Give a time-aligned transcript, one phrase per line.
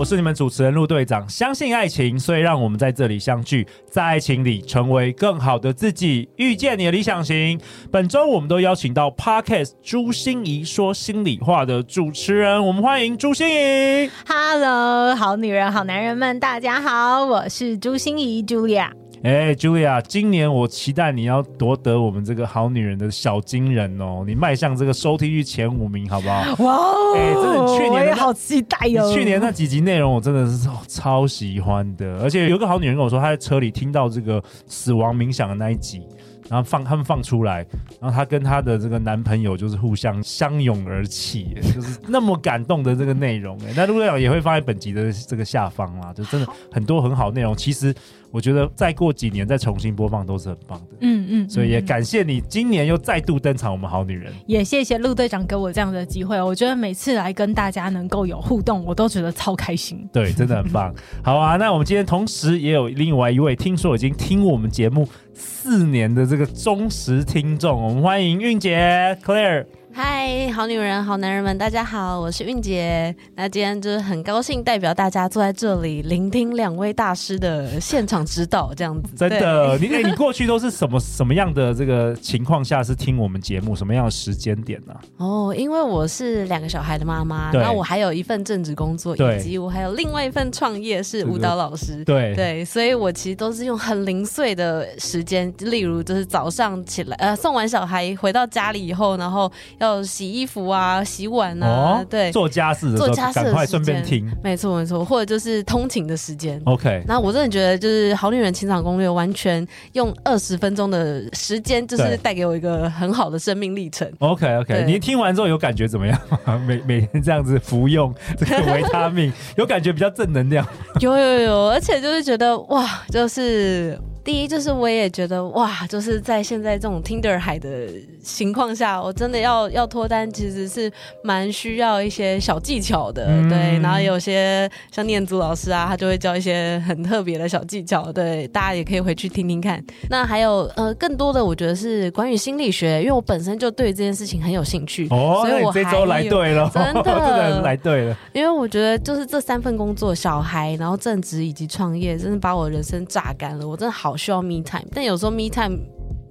[0.00, 1.28] 我是你们主持人陆队长。
[1.28, 7.60] 相信爱情，所以让我们在这里相聚，在爱情里成为更好的自己，遇见你的理想型。
[7.92, 14.10] 本周我们都邀请到 Podcast 朱心怡说心里话的主持人，我们欢迎朱心怡。
[14.26, 18.99] Hello，好女人，好男人们，大家好，我是朱心怡，Julia。
[19.22, 26.64] 哎，Julia，今年我期待你要夺得我们这个好女人的小金人哦，你迈向这个收听率前五名，好不好？
[26.64, 27.14] 哇哦！
[27.14, 29.12] 哎，真的，去年我也好期待哦。
[29.12, 36.00] 去年那几集内容我真的是超喜欢的，而且有个好女人跟我说，她在车里听到这个死亡冥想的那一集。
[36.48, 37.66] 然后放他们放出来，
[38.00, 43.58] 然后她跟她的这个男朋友就是互相相拥而泣， 就是那么感动的这个内容。
[43.66, 47.56] 哎，那陆队长也会放在本集的这个下方啦，就真的很多很好内容。
[47.56, 47.94] 其实
[48.30, 50.96] 我觉得再过几年再重新播放都是很棒的。
[51.00, 54.32] 嗯嗯，所以也感谢你今年又再度登场，我们好女人。
[54.46, 56.40] 也谢谢陆队长给我这样的机会。
[56.40, 60.08] 我觉得每次来跟大家能够有互动，我都觉得超开心。
[60.12, 60.94] 对，真的很棒。
[61.22, 69.66] 好啊，那我们今天同时也有另外一位，听说已经听我们节目四年的这个忠实听众，我们欢迎韵姐，Clear。
[69.92, 73.14] 嗨，好女人，好男人们，大家好，我是韵姐。
[73.34, 79.14] 那今天就是很高兴代表大家坐在这里，聆听两位大师的现场指导，这样子。
[79.18, 83.74] 真的，你哎，你过去都是什么什么样的这个情况下是听我们节目？
[83.74, 85.00] 什么样的时间点呢、啊？
[85.18, 92.04] 哦，因为我是两个小孩的妈妈，然后我还有一份正职工作，以及我还有另外一份创业是舞蹈老师。
[92.04, 99.50] 对对，所以我其实都是用很零碎的时间，例如就是早上起来，呃，送完小孩回到家里以后，然后。
[99.80, 106.60] 要洗衣服啊，洗碗啊，哦、对，做家事的时候，做家事赶快顺便听，没错没错，或者就是通勤的时间。
[106.66, 114.06] OK，那我真的觉得就是《好女人情场攻略》完全用二十分钟的时间，就是带给我一个很好的生命历程。
[114.18, 116.20] OK OK，你听完之后有感觉怎么样？
[116.66, 120.66] 每每天这样子服用这个维他命，有感觉比较正能量？
[121.00, 123.98] 有有有，而且就是觉得哇，就是。
[124.22, 127.88] 第一就是我也觉得哇，就是在现在这种 Tinder 海的
[128.22, 130.92] 情况下，我真的要要脱单，其实是
[131.24, 133.78] 蛮需要一些小技巧的，嗯、对。
[133.80, 139.82] 然后有些像念祖老师啊，他就会教一些很特别的小技巧，对，大家也可以回去听听看。
[140.10, 148.16] 那还有呃，更多的我觉得是关于心理学，因为我本身就对这件事情很有兴趣，哦，所以我这周来对了，真的， 真的来对了。
[148.34, 154.09] 因为我觉得就是这三份工作，小孩，然后正职以及创业，真的把我人生榨干了，我真的好。
[154.16, 155.78] 需要 me time，但有时候 me time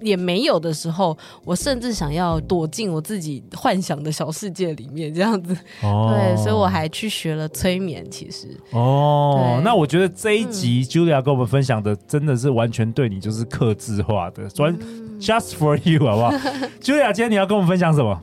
[0.00, 5.54] 也没有的时候，我甚至想要躲进我自己幻想的小世界里面，这样子。
[5.82, 8.08] 哦，对，所以我还去学了催眠。
[8.10, 15.09] 其实，哦，那我觉得这一集 Julia 跟我们分享的，真的是完全对你就是克制化的，专、嗯。
[15.20, 16.32] Just for you，好不好？
[16.80, 18.18] Julia，今天你要跟我们分享什么？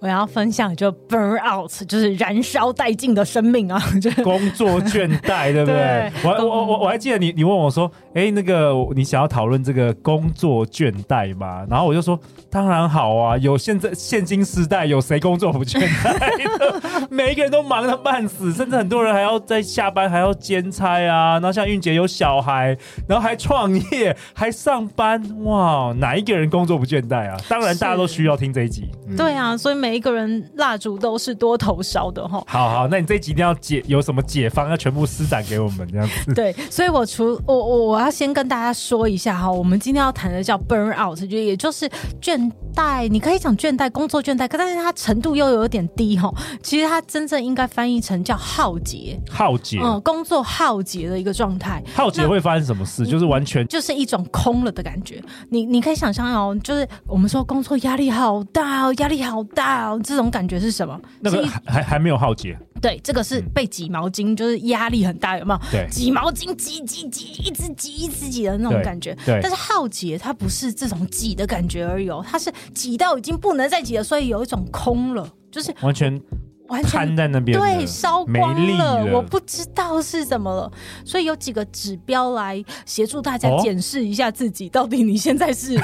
[0.00, 6.10] 我要分享就 burn out，就是燃烧殆尽的生命啊， 就工作倦怠，对不对？
[6.10, 11.64] 对我我我我还记得你，你问我说，哎、欸，那个你想要讨论这个工作倦怠吗？
[11.70, 12.18] 然后我就说，
[12.50, 17.06] 当然好啊，有现在现今时代，有谁工作不倦怠？
[17.10, 21.34] 每一个人都忙得半死，甚至很多人还要在下班还要兼差啊。
[21.34, 26.39] 然后像韵姐有小孩，然后还创业，还上班，哇，哪一个人？
[26.40, 28.88] 人工作不倦怠啊，当然大家都需要听这一集。
[29.06, 32.42] 嗯、对啊，所以每一个人蜡烛都是多头烧的哈。
[32.46, 36.32] 好好，那你这一集一定要解，有什么解方要全部施展给我们这样子。
[36.32, 41.86] 对，所以我除我我我要先跟大家说一下哈，我们今天要谈的叫 burn out，就也就是
[42.22, 46.32] 倦怠，你可以讲倦怠，工作倦怠，可但是它程度又有点低哈。
[46.62, 51.82] 其实它真正应该翻译成叫耗竭，耗竭，嗯，工作耗竭的一个状态。
[51.94, 53.04] 耗竭会发生什么事？
[53.04, 55.20] 就是完全就是一种空了的感觉。
[55.50, 56.29] 你你可以想象。
[56.32, 61.00] 哦，就是我们说工作压力好大哦，压力好大哦，这种感觉是什么？
[61.20, 62.58] 那个还还还没有耗竭。
[62.80, 65.60] 对，这个是被挤毛巾，就是压力很大，有没有？
[65.70, 69.14] 对，挤毛巾挤挤挤，一直挤一直挤的那种感觉。
[69.26, 76.20] 对，但是耗竭它不是这种挤的感觉而已哦，它是挤到已经不能再挤了，所以有一种空了，就是完全。
[76.70, 80.70] 完全在那边，对，烧光了，了，我不知道是怎么了，
[81.04, 85.76] 所以有几个指标来协助大家检视一下自己，到底你现在是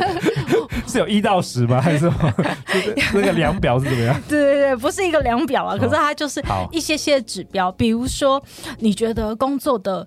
[0.86, 1.80] 是有一到十吗？
[1.80, 2.34] 还是什么？
[3.14, 4.20] 那个量表是怎么样？
[4.28, 8.42] 对对对，不是一个量表啊，可是它就是一些些指标，比如说
[8.78, 10.06] 你觉得工作的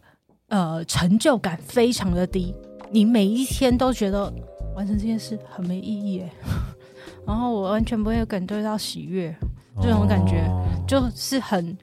[0.50, 2.54] 呃成就感非常的低，
[2.92, 4.32] 你每一天都觉得。
[4.76, 6.32] 完成这件事很没意义哎，
[7.26, 9.36] 然后我完全不会感觉到喜悦，
[9.82, 10.50] 这种感觉
[10.88, 11.78] 就是很。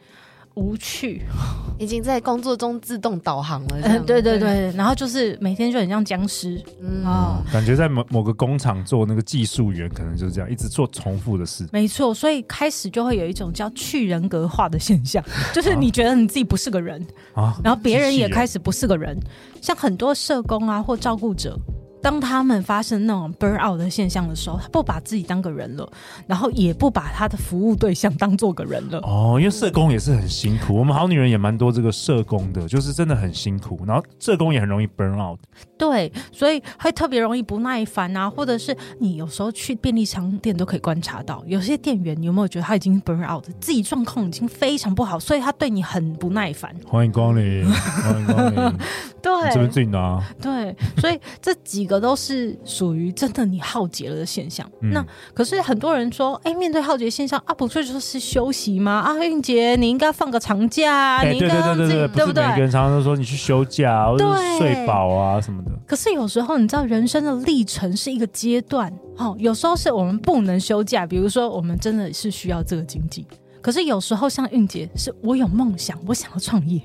[0.55, 1.23] 无趣，
[1.79, 3.81] 已经在工作中自动导航了。
[3.83, 6.61] 嗯，对对对，然后就是每天就很像僵尸。
[6.83, 11.67] 嗯，哦，感觉在某某个工厂做那个技术员，可能就是这样，一直做重复的事。
[11.73, 17.01] 没错，所以开始就会有一种叫去人格化的现象， 就是你觉得你自己不是个人
[17.33, 19.17] 啊，然后别人也开始不是个人，
[19.63, 21.57] 像很多社工啊或照顾者。
[22.03, 25.91] 当他们发生那种 burn out 的现象的时候，他不把自己当个人了，
[26.27, 28.99] 然后也不把他的服务对象当做个人了。
[29.01, 35.39] 哦，因为社工也是很辛苦，我们好女人也蛮多这个社工的，就是真的很辛苦，然后社工也很容易 burn out。
[35.77, 46.75] 对，所以会特别容易不耐烦啊，或者是你有时候去便利商店都可以观察到，有些店员你有没有觉得他已经 burn out，自己状况已经非常不好，所以他对你很不耐烦。
[46.87, 48.79] 欢迎光临，欢迎光临。
[49.23, 50.23] 对，这边自己拿。
[50.41, 54.65] 对，所以这几个都是属于真的你耗竭了的现象。
[54.81, 55.05] 嗯、那
[55.35, 59.01] 可是很多人说，哎，面对耗竭现象啊，不就就是休息吗？
[59.01, 62.47] 啊，韵杰，你应该放个长假，欸、你应该对对对对对，对不对？
[62.47, 64.25] 每个人常常都说你去休假，或者
[64.59, 65.71] 睡饱啊什么的。
[65.87, 73.27] 可是有时候你知道，人生的历程是一个阶段，哦，有时候是我们不能休假，比如说我们真的是需要这个经济。
[73.61, 76.81] 可是有时候像韵杰，是我有梦想，我想要创业。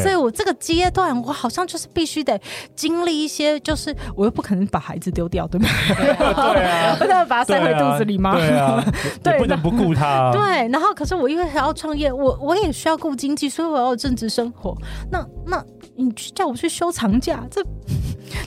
[0.00, 2.40] 所以，我这个阶段，我好像就是必须得
[2.74, 5.68] 经历一些，就是我又不可能把孩子丢掉，对吗？
[5.96, 8.34] 对啊， 不能把他塞回肚子里吗？
[8.36, 8.84] 对啊，
[9.22, 10.30] 对， 不能不顾他。
[10.32, 14.76] 对，然后可是我因为还要创业，我我也需要顾经济，所以我要有正职生活。
[15.10, 15.62] 那那
[15.96, 17.62] 你叫我去休长假，这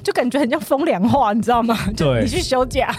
[0.03, 1.77] 就感觉很像风凉话，你知道吗？
[1.95, 2.95] 对，你去休假，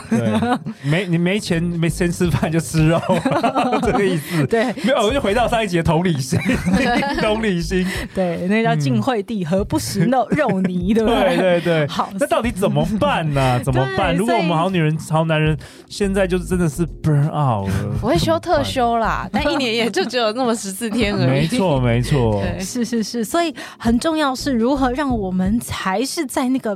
[0.82, 3.00] 没你没钱没先吃饭就吃肉，
[3.82, 4.46] 这个意思。
[4.46, 6.38] 对，没有，我就回到上一集的同理心，
[7.20, 8.46] 同理心，对。
[8.48, 11.36] 那叫晋惠帝何不食肉肉泥，对不对？
[11.36, 11.86] 对对对。
[11.88, 13.60] 好，那到底怎么办呢？
[13.64, 14.14] 怎么办？
[14.14, 15.56] 如果我们好女人、好男人
[15.88, 21.26] 现在就是真的是 burn out 了，我会休特休啦，但一年也就只有那么十四天而已。
[21.26, 22.42] 没错，没错。
[22.42, 26.75] 对，是是是，所以很重要是如何让我们才是在那个。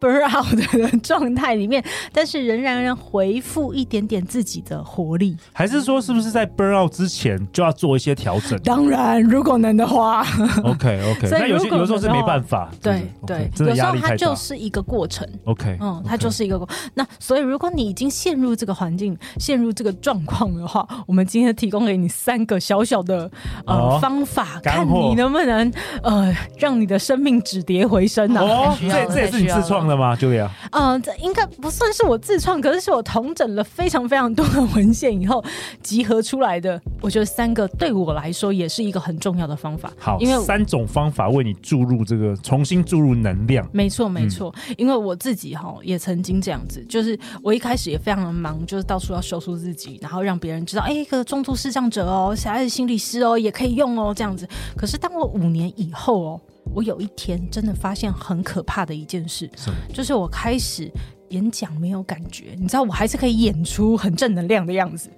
[0.00, 8.58] burn out 的状态里面，但是仍然能回复一点点自己的活力，还是说是不是在 burn out 之前就要做一些调整？
[8.62, 10.24] 当然，如果能的话。
[10.64, 15.26] OK OK， 那有些有时候是没办法，对对，有时候它就是一个过程。
[15.44, 16.68] OK，嗯，它就是一个过。
[16.94, 23.30] 那所以，如果你已经陷入这个环境、陷入这个状况的话，我们今天提供给你三个小小的
[23.66, 25.72] 呃方法，看你能不能
[26.02, 28.40] 呃让你的生命止跌回升呢？
[28.40, 30.00] 哦，这这也是你自创的。
[30.00, 30.16] 吗？
[30.16, 30.50] 就这样。
[30.72, 35.44] 嗯，这应该不算是我自创，可是是我统整了非常非常多的文献以后
[35.82, 36.80] 集合出来的。
[37.02, 39.92] 我觉得三个对我来说也是一个很重要的方法。
[39.98, 43.68] 好，因为三种方法为你注入这个重新注入能量。
[43.72, 44.54] 没错，没错。
[44.68, 54.48] 嗯、因为我自己哈也曾经这样子，就是我一开始也非常的忙，就是到处要修饰自己，然后让别人知道，哎，一个中度视障者哦，小孩子心理师哦，也可以用哦，这样子。
[54.76, 56.40] 可是当我五年以后哦。
[56.72, 60.90] 我有一天真的发现很可怕的一件事，是就是我开始
[61.30, 65.10] 演讲没有感觉，你知道，我还是可以演出很正能量的样子，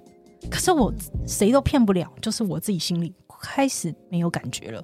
[0.49, 0.93] 可是我
[1.27, 4.83] 谁都骗不了，就是我自己心里开始没有感觉了。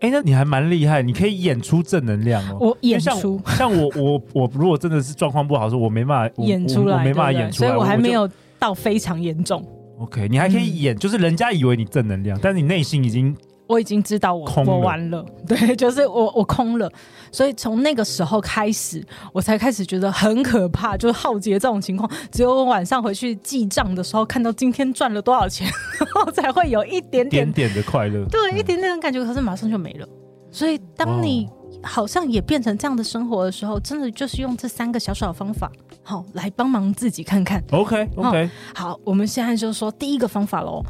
[0.00, 2.56] 哎、欸，那你还蛮厉害，你可以演出正能量哦。
[2.60, 8.28] 我演出，像，像我我我如果真的是状况不好的时候，我没办法演出来，我没办法演出来，所以我还没有
[8.58, 9.64] 到非常严重。
[9.98, 13.36] OK，你还可以演，嗯、就是人家以为你正能量，但是你内心已经。
[13.70, 14.64] 我已经知道我了。
[14.66, 16.90] 我完了， 对，就是我我空了，
[17.30, 19.00] 所以从那个时候开始，
[19.32, 25.68] 我才开始觉得很可怕，就是浩劫这种情况，只有我晚上回去记账的时候，看到今天赚了多少钱，
[26.00, 30.08] 然后才会有一点点点点的快乐，对，一点点的感觉，可是马上就没了。
[30.50, 31.48] 所以当你
[31.80, 35.70] 好像也变成这样的生活的时候，真的就是用这三个小小的方法，
[36.02, 37.62] 好来帮忙自己看看。
[37.70, 40.82] OK OK，好，我们现在就说第一个方法喽。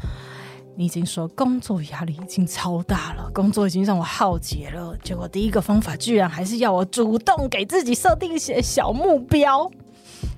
[0.81, 4.97] 你已经说工作压力已经超大了，工作已经让我耗竭了。
[5.03, 9.69] 结果第一个方法居然还是要我主动给自己设定一些小目标，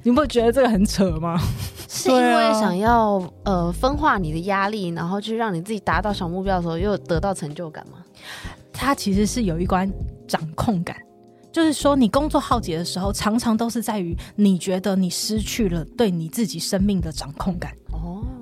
[0.04, 1.40] 你不觉得这个很扯吗？
[1.88, 8.00] 是因为想要呃分化你的压力，然后去让你自己达到小目标的时候又得到成就感吗？
[8.74, 9.90] 它其实是有一关
[10.28, 10.98] 掌控感，
[11.54, 17.72] 就是说你工作耗竭的时候，常常都是在于你觉得你失去了对你自己生命的掌控感。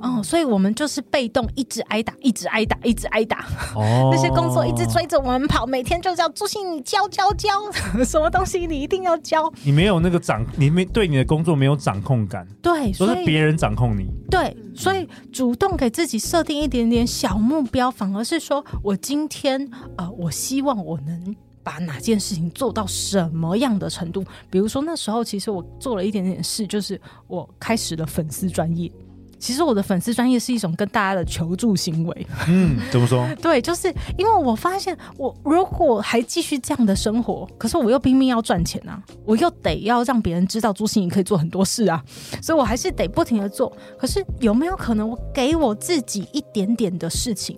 [0.01, 3.45] 哦，所以我们就是被动，一直挨打，一直挨打，一直挨打。
[3.75, 7.49] 哦，那些工作一直追着我们跑，每天就是要朱信，你教教教，
[8.03, 9.51] 什么东西你一定要教。
[9.63, 12.47] 你没有那个掌，你没对你的工作没有掌控感。
[12.61, 14.07] 对，所以都是别人掌控你。
[14.29, 24.23] 对，所以主动给自己设定一点点小目标，反而是说我今天呃，我希望我能把哪件事情做到什么样的程度。
[24.49, 28.91] 比如说那时候，其实我做了一点点事，就是我开始了粉丝专页。
[29.41, 32.27] 其实我的粉丝专业是一种跟大家的求助行为。
[32.47, 33.27] 嗯，怎么说？
[33.41, 42.01] 对，就是因为我发现，我如果还继续这样的生活，可是我又拼命要赚钱啊，我又得要让别人知道朱心怡可以做很多事啊，
[42.39, 43.75] 所以我还是得不停的做。
[43.97, 47.57] 可是有没有可能，我给我自己一点点的事情？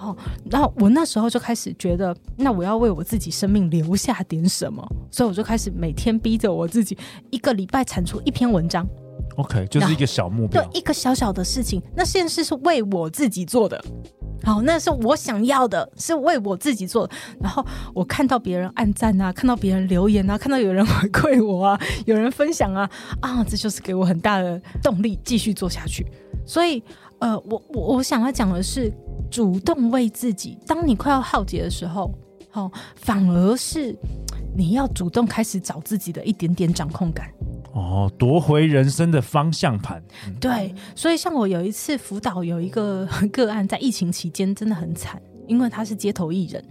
[0.00, 0.16] 哦，
[0.50, 6.98] 然后我那时候就开始觉得，那我要为我自己生命留下点什么，所以我就开始每天逼着我自己，
[7.30, 8.84] 一个礼拜产出一篇文章。
[9.40, 11.82] OK，就是一个小目标，对，一个小小的事情。
[11.96, 13.82] 那件事是为我自己做的，
[14.44, 17.14] 好，那是我想要的，是为我自己做的。
[17.40, 26.06] 然后我看到别人按赞啊，看到别人留言啊，看到有人回馈我啊，有人分享啊，啊，这就是给我很大的动力，继续做下去。
[26.46, 26.82] 所以，
[27.20, 28.92] 呃，我我我想要讲的是，
[29.30, 30.58] 主动为自己。
[30.66, 32.12] 当你快要耗竭的时候，
[32.50, 33.96] 好、反而是
[34.56, 37.30] 你要主动开始找自己的一点点掌控感。
[37.72, 40.02] 哦，夺回人生的方向盘。
[40.26, 46.64] 嗯、对，所以像我有一次辅导有一个 个案，在疫情期间真的很惨，因为他是街头艺人。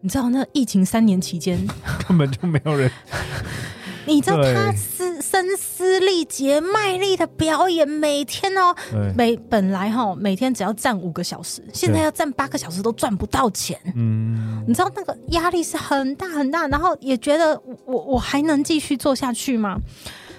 [0.00, 1.58] 你知道那疫情三年期间
[2.06, 2.90] 根本就没有人。
[4.06, 8.72] 你知道他是声嘶力竭、卖力的表演，每天哦，
[9.16, 13.76] 每本来哈、哦、每天只要站五个小时，现在要站八个小时都赚不到钱。
[13.96, 19.76] 嗯，你知道那个压力是很大很大，然后也觉得我我还能继续做下去吗？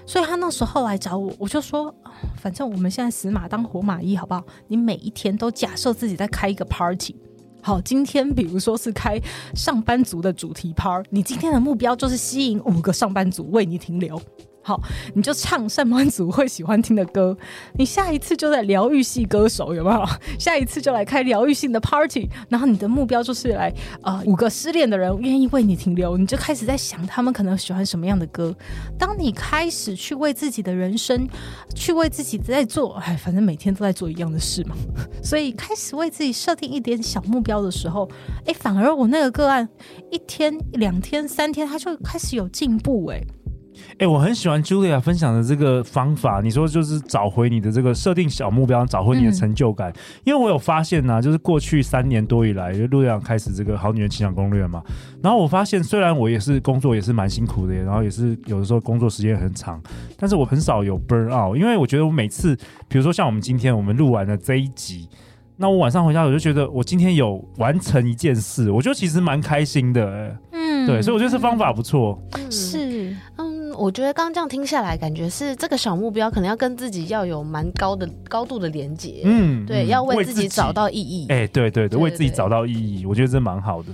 [0.07, 1.93] 所以他那时候来找我，我就说，
[2.37, 4.41] 反正我们现在死马当活马医，好不好？
[4.69, 7.13] 你每一天都假设自己在开一个 party，
[7.61, 9.21] 好，今天比如说是开
[9.53, 14.19] 上班族的主题 party，你今天的目标就是吸引五个上班族为你停留。
[14.67, 14.81] 好，
[15.13, 17.37] 你就唱上班族会喜欢听的歌。
[17.77, 20.05] 你下一次就在疗愈系歌手有没有？
[20.37, 22.27] 下一次就来开疗愈性的 party。
[22.49, 28.53] 然后你的目标就是来呃五个失恋的人愿意为你停留，你就开始在想他们可能喜欢什么样的歌。
[28.99, 31.25] 当你开始去为自己的人生，
[31.73, 34.75] 去为自己在做，哎，反正每天都在做一样的事嘛。
[35.23, 38.05] 所以开始为自己设定一点小目标的时候，
[38.45, 39.69] 哎，反而我那个个案
[40.11, 43.21] 一天、两天、三天，他就开始有进步，哎。
[43.93, 46.39] 哎、欸，我很喜欢 Julia 分享的这个方法。
[46.41, 49.89] 你说就是找回你的这个设定小目标，找回你的成就感。
[49.91, 54.83] 嗯、因为我有发现呢、啊，就是过去三年多以来，就陆队长开始这个好女人情感攻略嘛。
[55.23, 59.81] 然后我发现，虽然我也是工作也是蛮辛苦的，然后也是有的时候工作时间很长，
[60.17, 61.57] 但是我很少有 burn out。
[61.57, 62.55] 因为我觉得我每次，
[62.87, 65.09] 比如说像我们今天我们录完了这一集，
[65.55, 70.37] 那我晚上回家我就觉得我今天有完成一件事，我觉得其实蛮开心的。
[70.51, 72.21] 嗯，对，所以我觉得这方法不错。
[72.51, 73.56] 是，嗯。
[73.77, 79.21] 我觉得刚刚这样听下来，感觉是这个小目标可能要跟自己要有蛮高的高度的连接。
[79.23, 81.27] 嗯，对，要为自己找到意义。
[81.29, 83.89] 哎，对对对，为自己找到意义，我觉得这蛮好的。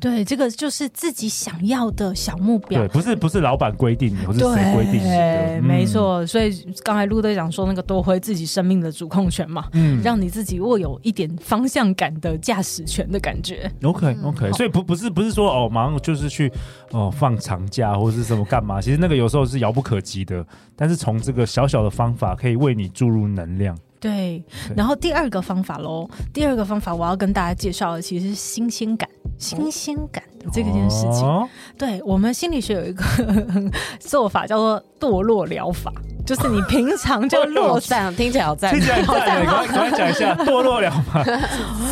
[0.00, 2.80] 对，这个就是自己想要的小目标。
[2.80, 5.08] 对，不是不是老板规定，不是谁规定的。
[5.08, 6.26] 对，没错。
[6.26, 6.52] 所以
[6.84, 13.70] 刚才陆队长说那个夺回自己生命的主控权嘛，嗯，让你自己握有一点方向感的驾驶权的感觉。
[13.82, 16.50] OK OK，所以不不是不是说哦，马上就是去
[16.90, 18.80] 哦放长假或者是什么干嘛？
[18.80, 20.44] 其实那个有时候是遥不可及的。
[20.78, 23.76] 但是从这个小小的方法，可以为你注入能量。
[24.00, 24.42] 对，
[24.76, 31.26] 然后第二个方法喽，第二个方法我要跟大家介绍的其实是新鲜感，新鲜感的这个件事情。
[31.26, 31.48] 哦、
[31.78, 33.04] 对，我们心理学有一个
[34.00, 35.92] 做法叫做堕落疗法。
[36.26, 39.26] 就是你平常就落战， 听起来好赞，听起来好赞。
[39.46, 41.22] 赶快赶快讲一下，堕落疗法？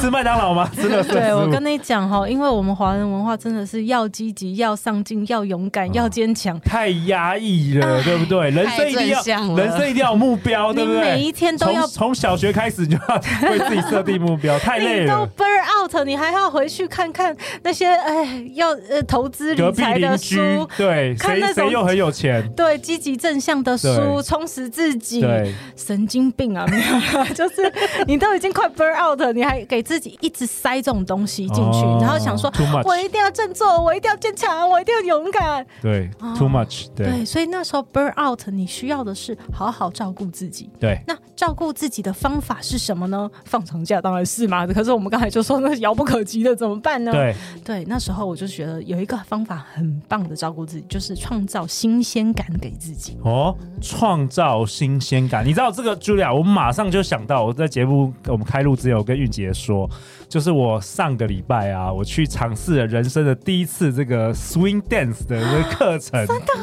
[0.00, 0.68] 吃麦当劳吗？
[0.75, 1.12] 真的是。
[1.12, 6.58] 对，我跟你讲哈，因为我们华人文化真的是要积极、要上进、要勇敢、要坚强。
[6.62, 8.50] 太压抑了，对不对？
[8.50, 9.23] 人生一定要，
[9.54, 11.00] 人生一定要有目标，对不对？
[11.00, 13.15] 每一天都要从小学开始就要
[13.49, 15.05] 为自己设定目标，太累了。
[15.05, 22.47] 你都 burn out，你还要回去看看那些哎，要呃投资理财的书，对，看那谁又很有钱？
[22.57, 24.21] 对，积极正向的书。
[24.25, 26.67] 充实自己，对神经病啊！
[26.69, 27.73] 没有， 就是
[28.07, 32.53] 你都已经快 burn out 了，你还给自己一直塞这种东西进去，哦、然后想说
[32.85, 35.65] 我一定要振作，我一定要坚强，我一定要勇敢。
[35.81, 37.07] 对、哦、，too much 对。
[37.07, 40.71] 对，所以那时候 burn out，你需要的是好好照顾自己。
[40.81, 43.31] 对，那照顾自己的方法是什么呢？
[43.45, 44.67] 放长假当然是嘛。
[44.67, 47.12] 可是我们刚才就说那遥不可及的，怎么办呢？
[47.12, 53.17] 对，对，那时候我就觉得有一个方法很棒的照顾自己，就是创造新鲜感给自己。
[53.23, 54.25] 哦，创。
[54.35, 59.88] 造新鲜感，你知道这个 Julia，我马上就想到，我在节目我们开录之前，我跟玉杰说，
[60.29, 66.26] 就是我上个礼拜啊，我去尝试了人生的第一次这个 swing dance 的这个课程。
[66.26, 66.55] 真的，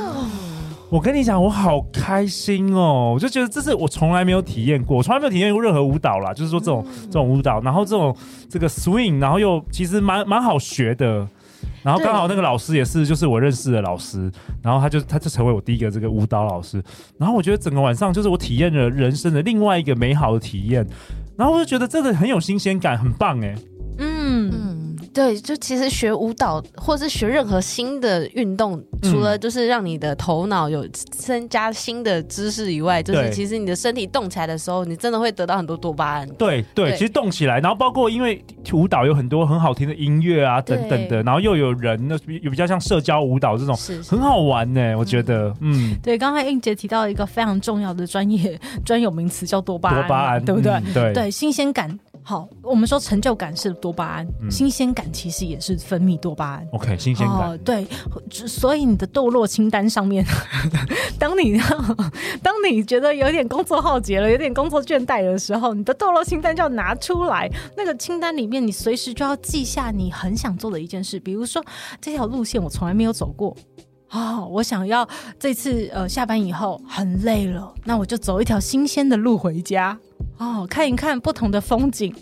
[0.92, 3.14] 我跟你讲，我好开心哦！
[3.16, 8.14] 我就觉得这是我从来没有体验过，我从来没有体验过任何舞蹈啦，就是说这种这种舞蹈，然后这种
[8.50, 11.26] 这个 swing，然后又其实蛮蛮好学的。
[11.82, 14.30] 然后刚好那个老师也是就是我认识的老师，
[14.62, 16.84] 然后他就他就成为我第一个这个舞蹈老师，
[17.18, 20.86] 然后我觉得整个晚上就是我体验了人生的另外一个美好的体验，
[21.38, 23.56] 然后我就觉得真的很有新鲜感，很棒哎，
[23.98, 24.71] 嗯嗯。
[25.14, 36.28] 对，就其实学舞蹈或是学任何新的运动，除了就是让你的头脑有增加新的知识以外，就是其实你的身体动起来的时候，你真的会得到很多多巴胺。
[36.36, 44.96] 对对，对，其实动起来，然后包括因为舞蹈有很多很好听的音乐啊等等的，然后又有人，那比比较像社交舞蹈这种，是，是很好玩呢。
[44.98, 46.18] 我觉得，嗯，对。
[46.18, 50.72] 刚才英杰提到一个非常重要的专业专有名词叫多巴胺，多巴胺，对不对？
[50.72, 52.00] 嗯、对对，新鲜感。
[52.24, 56.68] 好，我们说成就感是多巴胺，嗯、新鲜感其实也是分泌多巴胺。
[56.72, 57.58] OK，新鲜感、哦。
[57.66, 57.88] 对，
[58.30, 60.24] 所以你的堕落清单上面，
[61.18, 61.60] 当你
[62.44, 67.52] 当你觉得有点工作耗竭了，有点工作倦怠的时候，你的堕落清单就要拿出来。
[67.76, 71.64] 那个清单里面，你随时就要记下你很想做的一件事，比如说
[72.00, 73.56] 这条路线我从来没有走过。
[74.10, 75.08] 啊、哦，我想要
[75.40, 79.98] 这次呃下班以后很累了，那我就走一条新鲜的路回家。
[80.38, 82.14] 哦，看一看不同的风景。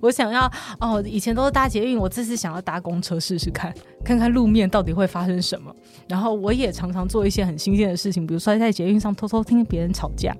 [0.00, 3.72] 我想要哦，以前都是搭捷运，我这次想要搭公车试试看，
[4.04, 5.74] 看看路面到底会发生什么。
[6.08, 10.34] 然后我也常常做一些很新鲜的事情，比如说在捷运上偷偷听别人吵架。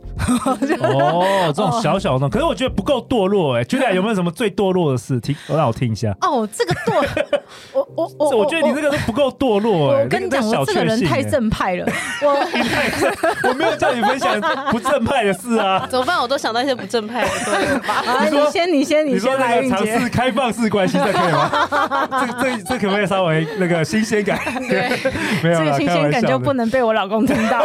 [0.80, 3.64] 哦，这种小小的，可是我觉得不够堕落哎、欸。
[3.64, 5.18] 觉得有没有什么最堕落的事？
[5.20, 6.16] 听，让我听一下。
[6.20, 7.40] 哦，这个堕，
[7.72, 10.04] 我我我，我觉得你这个都不够堕落哎、欸。
[10.04, 11.86] 我跟你讲，我这个人太正派了。
[12.22, 12.28] 我
[13.48, 15.86] 我没有叫你分享不正派的事啊。
[15.90, 16.20] 怎么办？
[16.20, 17.22] 我都想到一些不正派。
[17.86, 19.66] 啊、你先，你先，你先来。
[19.68, 21.50] 尝试开放式关系，这可以吗？
[22.42, 24.38] 这这这可不可以稍微那个新鲜感？
[24.68, 24.90] 对，
[25.42, 25.58] 没有。
[25.58, 27.64] 这个新鲜感就不能被我老公听到。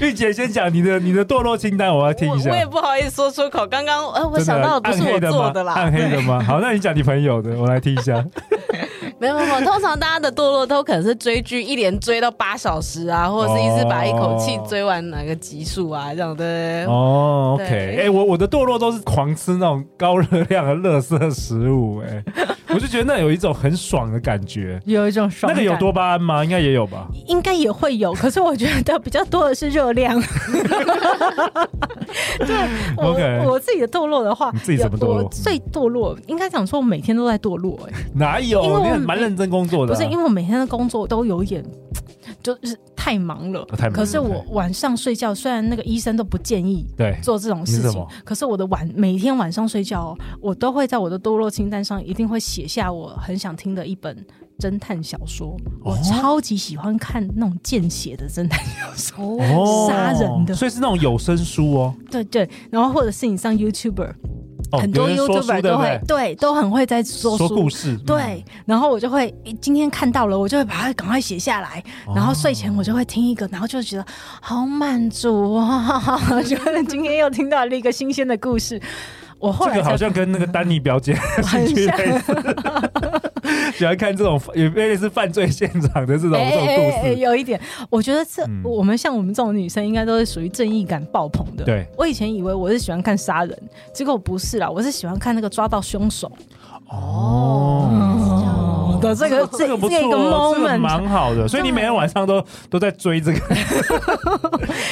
[0.00, 2.50] 玉姐先讲你的你的堕落清单，我要听一下。
[2.50, 3.66] 我，我也不好意思说出口。
[3.66, 6.42] 刚刚呃，我想到的不是我做的啦，暗黑的吗？
[6.46, 8.24] 好，那你讲你朋友的，我来听一下。
[9.20, 16.86] 没有没有，通常大家的堕落都可能是追剧，一连追到八小时啊，或者是一次把一口气追完哪个集数啊，这样的。
[16.86, 22.24] 哦，OK，哎，我我的堕落都是狂吃那种高热量的垃圾食物，哎，
[22.74, 25.52] 我就觉得那有一种很爽的感觉，有一种爽。
[25.52, 26.44] 那个有多巴胺吗？
[26.44, 27.08] 应该也有吧？
[27.26, 30.20] 应该也会有，可是我觉得比较多的是热量。
[32.38, 32.56] 对
[32.96, 35.28] ，OK，我自己的堕落的话，你自己怎么堕落？
[35.30, 37.92] 最堕落应该讲说，我每天都在堕落，哎。
[38.14, 38.62] 哪有？
[38.62, 39.92] 因为我蛮认真工作的。
[39.92, 41.64] 啊，不是因为我每天的工作都有一点，
[42.42, 43.64] 就是太忙了。
[43.76, 43.96] 太忙了。
[43.96, 54.16] 可是我晚上睡觉，虽然那个医生都不建议对做这种事情，可是我的晚每天晚上睡觉，我都会在我的堕落清单上一定会写下我很想听的一本
[54.58, 55.56] 侦探小说。
[55.82, 59.38] 哦、我超级喜欢看那种见血的侦探小说，
[59.88, 61.94] 杀、哦、 人的，所以是那种有声书哦。
[62.10, 64.14] 对对，然后或者是你上 YouTuber。
[64.72, 68.44] 很多 YouTuber 都会对，都很会在说说故事，对。
[68.66, 71.82] 然后我就会今天看到了，我就会把它赶快写下来。
[72.14, 74.04] 然后睡前我就会听一个，然后就觉得
[74.40, 76.00] 好满足啊！
[76.46, 78.80] 觉得今天又听到了一个新鲜的故事。
[79.38, 81.96] 我后来这个好像跟那个丹尼表姐 很像，
[83.76, 87.14] 喜欢看这种也类似犯罪现场的这种这种故事。
[87.16, 91.64] 有一点，我觉得这我们像我们这种女生，应该都是属于正义感爆棚的。
[91.64, 93.58] 对，我以前以为我是喜欢看杀人，
[93.92, 96.30] 结果不是啦，我是喜欢看那个抓到凶手。
[96.88, 97.88] 哦，
[99.00, 103.38] 的这个这个不错，这个 moment 蛮好的，所以你每天晚上都 都在追这个，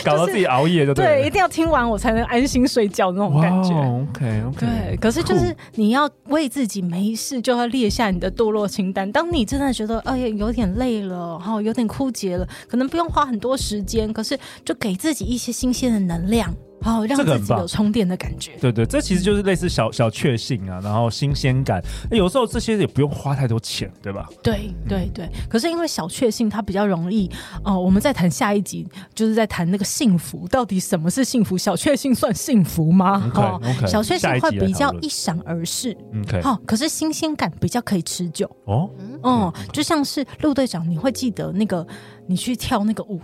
[0.05, 3.75] 搞到自己熬夜就对，一定要听完我才能安心睡觉那种感觉。
[3.75, 9.11] OK OK，对，可是就是你要为自己没事就要列下你的堕落清单。
[9.13, 16.55] 当你真的觉得哎呀有点累了，然后有点枯竭了，可能不用花很多时间，可是就给自己一些新鲜的能量。
[16.81, 18.53] 好，让自己有充电的感觉。
[18.61, 21.83] 对对，这其实就是类似小小确幸啊，然后新鲜感。
[22.11, 24.29] 有时候这些也不用花太多钱，对吧？
[24.43, 25.29] 对对对。
[25.49, 27.29] 可是因为小确幸，它比较容易
[27.65, 27.81] 哦、呃。
[27.81, 31.59] 我们在谈下一集，就是在谈那个幸福，到底什么是幸福？
[31.59, 33.31] 小确幸算幸福吗？
[33.35, 35.97] 哦，okay, okay, 小确幸会比较一闪而逝。
[36.23, 38.49] OK，好，可是新鲜感比较可以持久。
[38.67, 38.91] 哦，
[39.23, 41.87] 嗯，就像是陆队长，你会记得那个
[42.27, 43.21] 你去跳那个舞。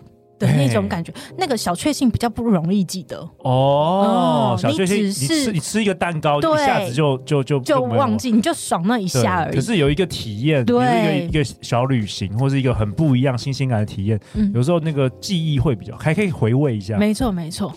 [0.47, 4.57] 的那种感觉，那个小确幸比较不容易记得哦。
[4.59, 9.55] 小确幸，你吃你吃一个蛋糕，一下子就就就就忘记，你就爽那一下而已。
[9.55, 14.21] 可是有一个体验，比如一个一个小旅行，或是一个很不一样新鲜感的体验，
[14.55, 16.97] 有时候那个记忆会比较还可以回味一下。
[16.99, 17.73] 没错没错，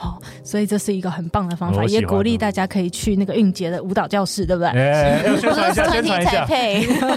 [0.00, 4.68] 好，所以这是一个很棒的方法，哦也鼓励大家可以去那个韵杰的舞蹈教室，对不对？
[4.68, 6.46] 哎，要宣传一下， 宣传一下，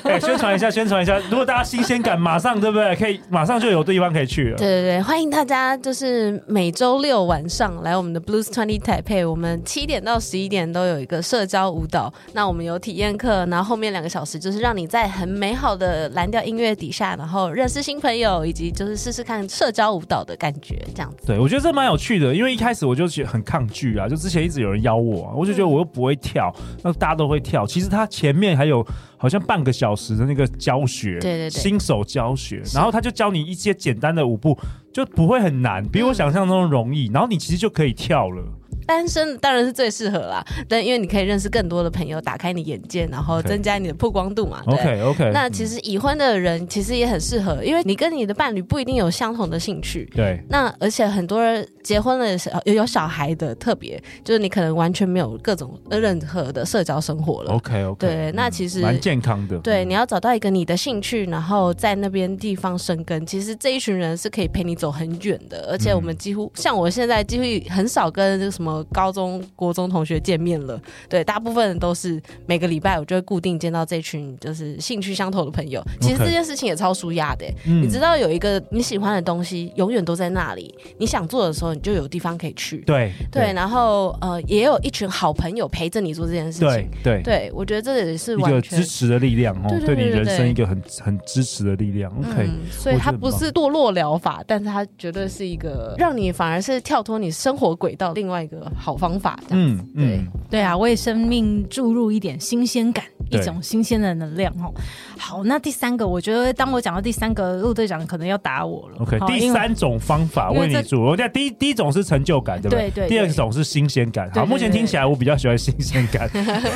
[0.03, 1.19] 哎，宣传一下，宣传一下。
[1.29, 2.95] 如果大家新鲜感马上，对不对？
[2.95, 4.57] 可以马上就有地方可以去了。
[4.57, 12.11] 对对对，欢迎大家，就是每周六晚上来我们的 Blues Twenty Taipei，我们七点到十一点都有一个社交舞蹈。
[12.33, 21.27] 那我们有体验课，然后后面两个小时就是让你在很美好的蓝调音乐底下，然后认识新朋友，以及就是试试看社交舞蹈的感觉，这样子。
[21.27, 26.53] 对，我觉得这蛮有趣的，因为一开始我就觉得很抗拒啊，就之前一直有人邀我啊，我就觉得我又不会跳，
[26.83, 27.65] 那大家都会跳。
[27.65, 28.85] 其实他前面还有
[29.17, 34.57] 好像半个小时的那个教学，对对对，新手教学，然后他就教你一些简单的舞步，
[34.93, 38.43] 就不会很难，比我想象中容易，然后你其实就可以跳了。
[38.85, 44.61] 单身当然是最适合啦，但因为你可以认识更多的朋友，打开你眼界，然后增加你的曝光度嘛。
[44.67, 45.31] OK OK。
[45.33, 50.09] 那其实已婚的人其实也很适合，因为你跟你的伴侣不一定有相同的兴趣。
[50.15, 50.41] 对。
[50.49, 52.25] 那而且很多人结婚了
[52.65, 57.53] 有有小孩的，特别就是你可能完全没有各种任何的社交生活了。
[57.53, 58.07] OK OK。
[58.07, 59.57] 对，那其实蛮健康的。
[59.59, 65.67] 对，你要找到一个你的兴趣，然后在那边地方生根，其实这一群人是可以陪你走很远的。
[65.71, 69.41] 而且我们几乎像我现在几乎很少跟什么高中。
[69.55, 75.81] 国中同学见面了，对，大部分人都是每个礼拜我就会固定见到这群就是兴趣相投的朋友。
[75.99, 82.77] 其实这件事情也超舒压的，嗯，你知道有一个你喜欢的东西永远都在那里，你想做的时候你就有地方可以去。
[82.79, 86.67] 对对，然后呃也有一群好朋友陪着你做这件事情。
[87.03, 92.11] 对对，对我觉得这也是一个支持的力量哦，对，你人生一个很很支持的力量。
[92.17, 99.39] OK，嗯，所以它不是堕落疗法，但是它绝对是一个让你反而是跳脱你生活轨道另外一个好方法。
[99.49, 104.73] 嗯，对嗯对啊，为生命注入一点新鲜感，一种新鲜的能量哦。
[105.17, 108.97] 好，那第三个，我觉得当我讲到第三个，陆队长可能要打我了。
[108.99, 112.89] OK，第三种方法为你注入，我讲第一第一种是成就感，对不对？
[112.89, 113.09] 对，对，对。
[113.09, 114.29] 第二种是新鲜感。
[114.31, 116.29] 好，目前听起来我比较喜欢新鲜感，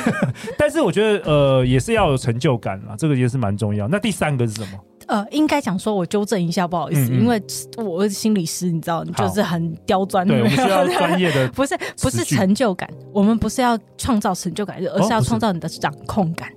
[0.58, 3.86] 但是我觉得呃也是要有成就感啊，这个也是蛮重要。
[3.88, 4.78] 那第三个是什么？
[5.06, 7.42] 呃，应该讲说，我纠正一下，不好意思，嗯嗯因为
[7.78, 10.26] 我是心理师，你知道，就是很刁钻。
[10.26, 16.50] 对，我们需要专业的， 不是不是成就感，我们不是要创造成就感，而是要创造你的掌控感。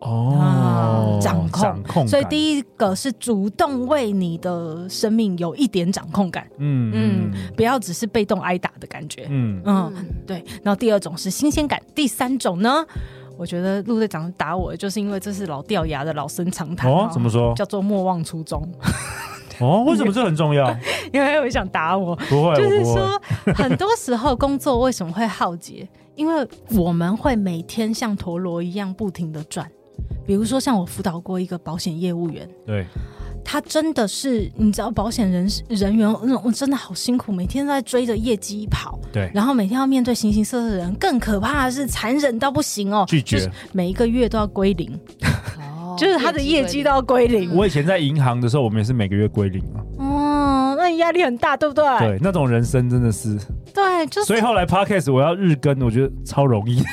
[0.00, 2.06] 哦，掌控，掌控。
[2.06, 6.46] 所以第一个是主动为你的生命有一点掌控感。
[6.58, 9.26] 嗯嗯，不要只是被动挨打的感觉。
[9.28, 9.92] 嗯嗯，
[10.24, 10.36] 对。
[10.62, 12.86] 然后第二种是新鲜感，第三种呢？
[13.38, 17.08] 我觉得陆队长打我，就是因为这是老掉牙的老生常谈哦。
[17.12, 17.54] 怎么说？
[17.54, 18.60] 叫做莫忘初衷。
[19.60, 20.68] 哦，为什么这很重要？
[21.12, 22.14] 因为我想打我。
[22.16, 23.20] 不会，就是说，
[23.54, 25.88] 很多时候工作为什么会耗竭？
[26.16, 26.46] 因为
[26.76, 29.70] 我们会每天像陀螺一样不停的转。
[30.26, 32.84] 比如说，像我辅导过一个保险业务员，对。
[33.50, 39.00] 他真的是，你知道，保险人人员那种真的好辛苦，每天都在追着业绩跑。
[39.10, 44.92] 对，然后每天要面对形形色色的人，更可怕的是残忍到不行哦，拒绝，就是每一个月都要归零，
[45.58, 47.56] 哦，就是他的业绩都要归零。
[47.56, 49.80] 我以前在银行的时候，我们也是每个月归零啊。
[49.96, 51.84] 哦，那你压力很大，对不对？
[52.00, 53.34] 对，那种人生真的是。
[53.72, 54.26] 对，就是。
[54.26, 56.82] 所以后来 Podcast 我要日更，我觉得超容易。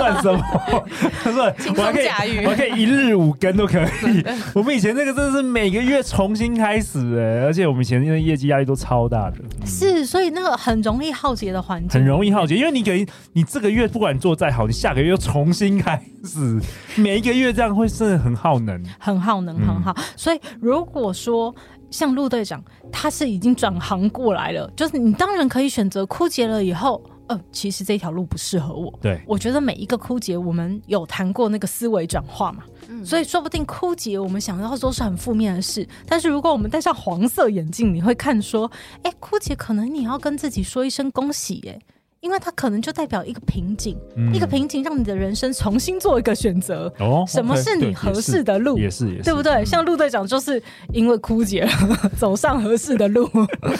[0.00, 0.42] 算什么？
[1.22, 1.44] 他说
[1.76, 4.24] 我还可以，我还可以一日五更都可以。
[4.54, 9.36] 我们以前那个真的是每个月重新开始哎，而且我们以前因为业绩压力都超大的。
[9.66, 16.58] 是，所以那个很容易耗竭的环境，很容易耗竭，因为你给你这个月不管做再好，你下个月又重新开始，
[16.96, 19.94] 每一个月这样会是很耗能，很耗能，很好。
[20.16, 21.54] 所以如果说
[21.90, 27.02] 像陆队长，他是已经转行过来了，就是你当然可以选择枯竭了以后。
[27.30, 28.92] 呃，其实这条路不适合我。
[29.00, 35.86] 对，我觉得每一个枯竭，我们有谈过那个思维转化嘛，嗯，所以说不定枯竭，我们想到都是很负面的事。
[36.04, 38.68] 但是如果我们戴上黄色眼镜，你会看说，
[39.04, 41.78] 哎，枯竭可能你要跟自己说一声恭喜，哎。
[42.20, 46.92] 因为它可能就代表一个瓶颈，嗯、一个瓶颈让你的人生重新做一个选择。
[46.98, 48.76] 哦，什么是你合适的路？
[48.78, 49.64] 也是，也是，对不对？
[49.64, 51.70] 像陆队长就是因为枯竭了，
[52.18, 53.28] 走上合适的路。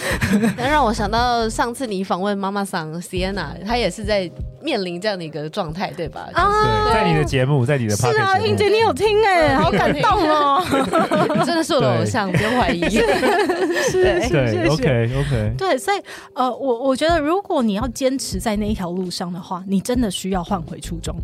[0.57, 4.31] 那让我想到上次你访问妈妈桑 Sienna，她也是在
[4.63, 6.29] 面临这样的一个状态，对吧？
[6.33, 10.63] 啊，对，在你的节目，在你的 podcast 是啊，英姐你有听哎，好感动哦，
[11.47, 12.81] 真的是我的偶像，不用怀疑。
[12.89, 15.55] 是，对，OK OK。
[15.59, 16.01] 对，所以
[16.35, 18.41] 呃，我我觉得如果你要坚持。
[18.41, 21.15] 在那一条路上的话，你真的需要换回初衷，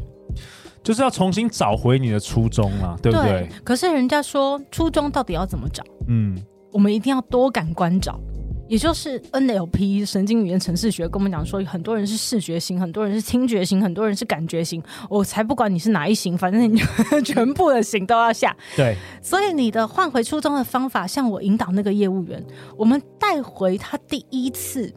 [0.83, 3.31] 就是要重新找回你的初衷啊，对不对？
[3.31, 5.83] 对，可是人家说初衷到底要怎么找？
[6.09, 6.37] 嗯，
[6.72, 8.20] 我们一定要多感官找，
[8.69, 14.83] 也就是 NLP 神经语言程式学跟我们讲说，很多人是视觉型，很多人是听觉型，很多人是感觉型。
[15.09, 16.81] 我才不管你是哪一型，反正你
[17.25, 18.57] 全部的型都要下。
[18.77, 22.45] 对，所以你的换回初衷的方法，像我引导那个业务员，
[22.77, 24.93] 我们带回他第一次。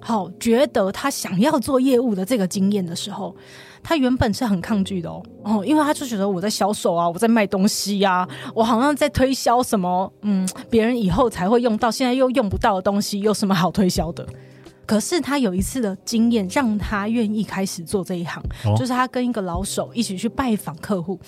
[0.00, 3.34] 好觉得他想要做业务的这个经验的时候，
[3.82, 14.26] 他原本是很抗拒的哦哦，因为他就觉得我在销售啊，我在卖东西呀、啊，我好像在推销什么，嗯，别人以后才会用到，现在又用不到的东西，有什么好推销的？
[14.86, 21.18] 可是他有一次的经验，让他愿意开始做这一行，哦、就是他跟一个老手一起去拜访客户。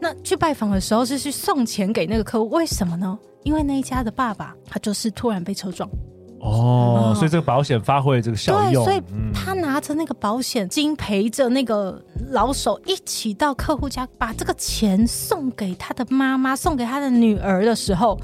[0.00, 3.18] 那去拜访的时候是去送钱给那个客户，为什么呢？
[3.44, 5.88] 因为那一家的爸爸他就是突然被车撞。
[6.40, 8.84] 哦，所以这个保险发挥这个效用。
[8.84, 9.02] 对，所以
[9.34, 18.18] 他拿着那个保险金，陪着那个老手一起到客户家，把这个钱送给他的妈妈，送给他的女儿的时候，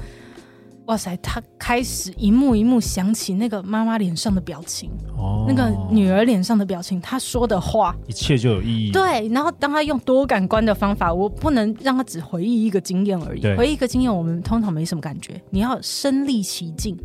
[0.85, 8.91] 哇塞，他开始一幕一幕想起那个妈妈脸上的表情，哦，那个女儿脸上的表情，他说的话，一切就有意义。
[8.91, 16.95] 对，然后当他用多感官的方法，我不能让他只回忆一个经验而已，回忆一个经验，我们通常没什么感觉，你要身历其境。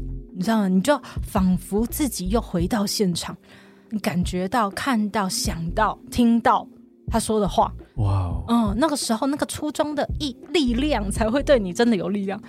[0.40, 0.68] 你知道吗？
[0.68, 3.36] 你就仿佛自己又回到现场，
[3.90, 6.66] 你感觉到、看到、想到、听到
[7.10, 7.70] 他说的话。
[7.96, 12.40] 哇 Wow，嗯，那个时候那个初衷的力力量才会对你真的有力量。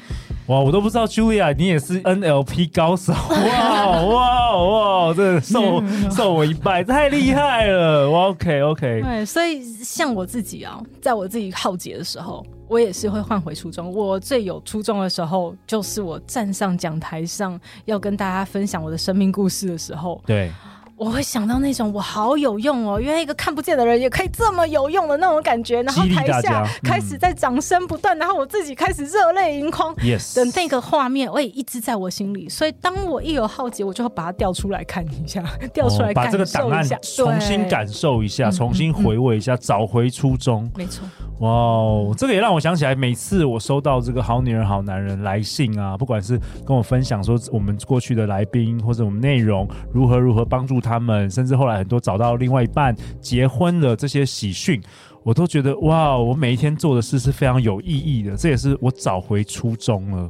[0.47, 3.11] 哇，我都不知道，Julia，你也是 NLP 高手。
[3.11, 8.09] 哇 哇哇，这受受我一拜，太厉害了。
[8.09, 9.01] OK OK。
[9.01, 12.41] 对，所以像我自己啊，在我自己浩劫的时候。
[12.71, 13.93] 我也是会换回初衷。
[13.93, 20.21] 我最有初衷的时候，就是我站上讲台上要跟大家分享我的生命故事的时候。
[20.25, 20.49] 对。
[20.95, 32.47] 我会想到那种我好有用哦，原来一个看不见的人也可以这么有用的那种感觉，然后台下开始在掌声不断，嗯、然后我自己开始热泪盈眶的那个画面，我也一直在我心里。
[32.47, 40.69] 所以当我一有浩劫，我就会把它调出来看一下，调出来感受一下，哦、把这个档案重新感受一下，重新回味一下，嗯嗯嗯、找回初衷。
[40.75, 41.03] 没错。
[41.41, 54.79] 哇哦，这个也让我想起来，每次我收到这个好女人好男人来信啊，不管是跟我分享说我们过去的来宾或者我们内容如何如何帮助他们，甚至后来很多找到另外一半结婚的这些喜讯，
[55.23, 60.29] 我都觉得哇，我每一天做的事是非常有意义的，这也是我找回初衷了。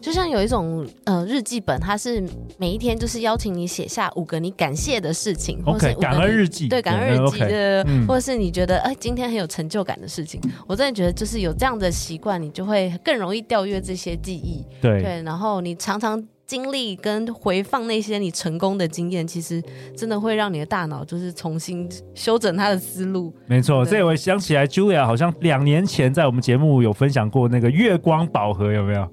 [0.00, 2.22] 就像有一种呃日记本，它是
[2.58, 15.02] 每一天就是邀请你写下五个你感谢的事情，OK，感恩日记，对，感恩日记的，或者是你觉得哎今天很有成就感的事情，我真的觉得就是有这样的习惯，你就会更容易调阅这些记忆，对。
[15.02, 19.62] 对，然后你常常经历跟回放那些你成功的经验，其实
[19.96, 23.32] 真的会让你的大脑就是重新修整它的思路。
[23.46, 29.08] 没错，这我想起来，Julia 好像两年前在我们节目有分享过那个月光宝盒，有没有？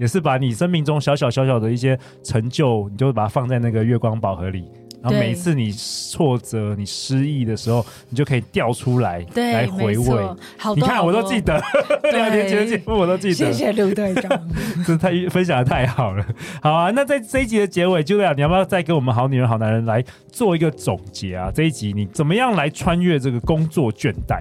[0.00, 4.64] 也是把你生命中小小小小的一些成就，你就把它放在那个月光宝盒里，
[5.02, 10.28] 然后每次你挫折、你失意的时候，你就可以调出来来回味。
[10.56, 11.62] 好，你看我都记得，
[12.12, 13.34] 两年前的节目我都记得。
[13.34, 14.50] 谢谢刘队长，
[14.86, 16.24] 这太分享的太好了。
[16.62, 21.52] 好啊，那在这一集的结尾，Julia，你要不要再给我们好女人好男人来做一个总结啊？
[21.54, 24.40] 这一集你怎么样来穿越这个工作倦怠？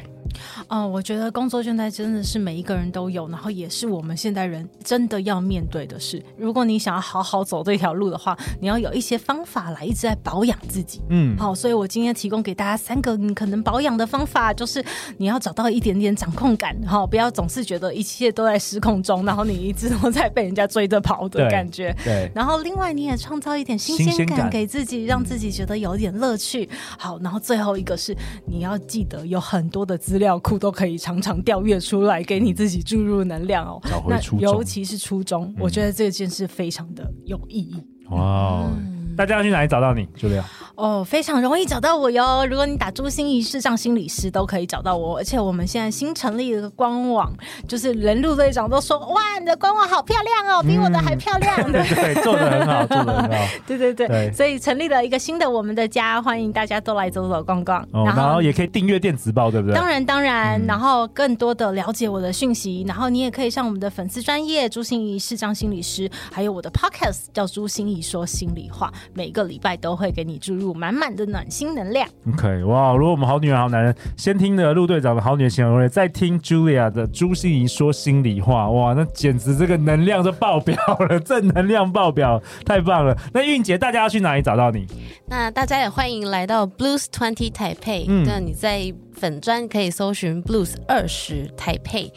[0.67, 6.23] 哦，我觉得工作倦怠真的是每一个人都有，然后也是我们现代人真的要面对的事。
[6.37, 11.01] 如果你想要好好走这条路的话，你要有一些方法来一直在保养自己。
[11.09, 14.83] 嗯，好，所以我今天提供给大家三个你可能保养的方法，就是
[15.17, 21.95] 你要找到一点点掌控感，哈，不要总是觉得一切都在失控中，然后你一直都在被人家追着跑的感觉。
[22.03, 22.09] 对。
[22.09, 26.67] 对，然后另外你也创造一点新鲜感给自己，让自己觉得有点乐趣。
[26.97, 28.15] 好，然后最后一个是
[28.45, 33.79] 你要记得有很多的资料库都可以常常调阅出来，给你自己注入能量哦。
[33.89, 37.81] 找回初衷，尤其是初中，嗯、我觉得这件事非常的有意义。
[38.09, 40.05] 哇，嗯、大家要去哪里找到你？
[40.15, 40.45] 就这样。
[40.75, 42.45] 哦，非常容易找到我哟！
[42.45, 47.29] 如果你打朱心怡视障心理师都可以找到我，而且我们现在新成立了个官网，
[47.67, 51.53] 就是连陆队长都说：“哇，你的官网好漂亮哦，比我的还漂亮。
[51.67, 53.45] 嗯 ”对，做的很好，做的很好。
[53.67, 57.81] 对 对对，对所以成立了一个新的我们的家，欢迎大家都来走走逛逛。
[57.91, 59.75] 哦、然，后然后也可以订阅电子报，对不对？
[59.75, 72.07] 当然当然，嗯、然后更多的了解我的讯息，然后你也可以上我们的粉丝专业朱心怡视障心理师，还有我的 podcast 叫朱心怡说心里话，每个礼拜都会给你注入满满的暖心能量。
[72.33, 72.93] OK，哇！
[72.95, 80.75] 如果我们好女人好男人先听的陆队长的好女人情感攻略，再听 Julia 的朱心怡说心里话，哇，那简直这个能量就爆表
[81.09, 83.17] 了，正能量爆表，太棒了。
[83.33, 84.85] 那韵姐，大家要去哪里找到你？
[85.27, 88.05] 那大家也欢迎来到 Blues Twenty Taipei。
[88.07, 92.11] 嗯，那你在粉专可以搜寻 Blues 二十台北。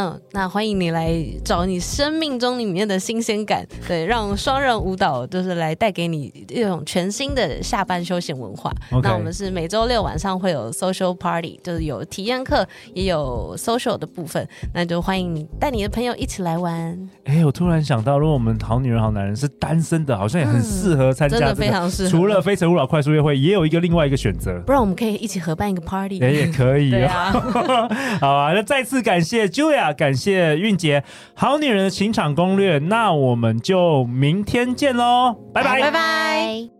[0.00, 1.12] 嗯，那欢迎你来
[1.44, 8.72] 找你生命中里面的新鲜感，对，让双人舞蹈就是来带给你一种全新的下班休闲文化。
[9.02, 16.96] 那我们是每周六晚上会有 social party，就是有体验课，也有 social 的部分，那就欢迎你带你的朋友一起来玩。
[17.24, 22.08] 哎，我突然想到，如果我们好女人好男人是单身的，好像也很适合参加、这个，真的非常适合。
[22.08, 26.92] 除了非诚勿扰快速约会，也有一个另外一个选择，不然我们可以一起合办一个 party，也也可以。
[26.92, 27.32] 对啊，
[28.22, 31.02] 好啊，那再次感谢 Julia，感谢韵姐，
[31.34, 36.77] 好女人的情场攻略，那我们就明天见喽，拜拜，拜拜。